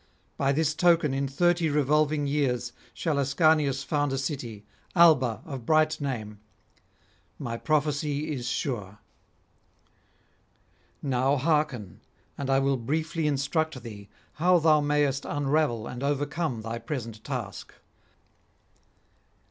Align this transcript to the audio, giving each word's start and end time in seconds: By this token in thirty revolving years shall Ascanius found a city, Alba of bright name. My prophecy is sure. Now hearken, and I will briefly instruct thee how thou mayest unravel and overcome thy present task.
By 0.35 0.51
this 0.51 0.73
token 0.73 1.13
in 1.13 1.27
thirty 1.27 1.69
revolving 1.69 2.25
years 2.25 2.73
shall 2.91 3.19
Ascanius 3.19 3.83
found 3.83 4.11
a 4.11 4.17
city, 4.17 4.65
Alba 4.95 5.43
of 5.45 5.63
bright 5.67 6.01
name. 6.01 6.39
My 7.37 7.55
prophecy 7.55 8.31
is 8.33 8.47
sure. 8.47 8.97
Now 11.03 11.37
hearken, 11.37 12.01
and 12.35 12.49
I 12.49 12.57
will 12.57 12.77
briefly 12.77 13.27
instruct 13.27 13.83
thee 13.83 14.09
how 14.33 14.57
thou 14.57 14.81
mayest 14.81 15.23
unravel 15.23 15.85
and 15.85 16.01
overcome 16.01 16.61
thy 16.63 16.79
present 16.79 17.23
task. 17.23 17.71